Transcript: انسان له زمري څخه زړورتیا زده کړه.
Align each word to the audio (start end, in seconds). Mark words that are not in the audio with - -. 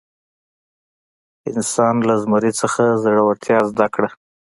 انسان 1.51 1.95
له 2.07 2.13
زمري 2.21 2.51
څخه 2.61 2.83
زړورتیا 3.03 3.57
زده 3.71 3.87
کړه. 3.93 4.09